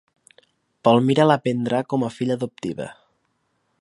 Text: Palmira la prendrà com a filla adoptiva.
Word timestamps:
Palmira 0.87 1.27
la 1.31 1.37
prendrà 1.43 1.83
com 1.95 2.07
a 2.07 2.11
filla 2.17 2.39
adoptiva. 2.41 2.89